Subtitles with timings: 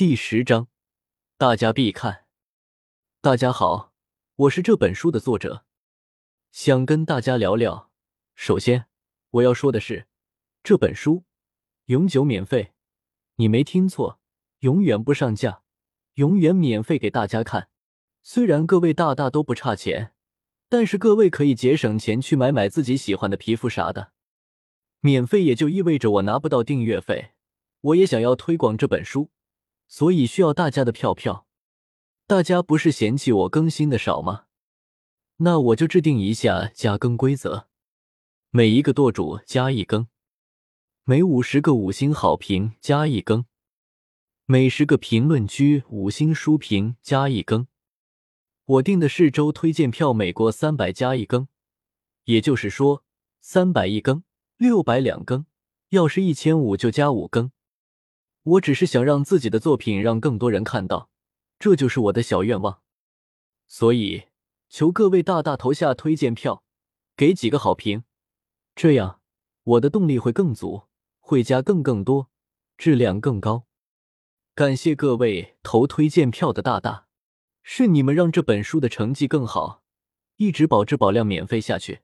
[0.00, 0.68] 第十章，
[1.36, 2.24] 大家必看。
[3.20, 3.92] 大家好，
[4.34, 5.66] 我是这本书的作者，
[6.50, 7.90] 想跟大家聊聊。
[8.34, 8.86] 首先，
[9.28, 10.06] 我要说的是，
[10.62, 11.24] 这本书
[11.84, 12.72] 永久免费，
[13.34, 14.18] 你没听错，
[14.60, 15.60] 永远不上架，
[16.14, 17.68] 永远免费给大家看。
[18.22, 20.14] 虽然各位大大都不差钱，
[20.70, 24.12] 但是各位可以节省钱去买买自己喜欢的皮肤啥的。
[25.00, 27.32] 免费也就意味着我拿不到订阅费，
[27.82, 29.30] 我也想要推广这本书。
[29.90, 31.48] 所以需要大家的票票，
[32.28, 34.44] 大家不是嫌弃我更新的少吗？
[35.38, 37.66] 那我就制定一下加更规则：
[38.50, 40.06] 每一个舵主加一更，
[41.02, 43.46] 每五十个五星好评加一更，
[44.46, 47.66] 每十个评论区五星书评加一更。
[48.66, 51.48] 我定的是周推荐票，每过三百加一更，
[52.26, 53.02] 也就是说
[53.40, 54.22] 三百一更，
[54.56, 55.46] 六百两更，
[55.88, 57.50] 要是一千五就加五更。
[58.42, 61.10] 我只是想让自己的作品让更多人看到，
[61.58, 62.80] 这就是我的小愿望。
[63.66, 64.24] 所以，
[64.68, 66.64] 求各位大大投下推荐票，
[67.16, 68.04] 给几个好评，
[68.74, 69.20] 这样
[69.62, 70.84] 我的动力会更足，
[71.18, 72.30] 会加更更多，
[72.78, 73.66] 质量更高。
[74.54, 77.06] 感谢各位投推荐票的大大，
[77.62, 79.82] 是你们让这本书的成绩更好，
[80.36, 82.00] 一直保质保量免费下去。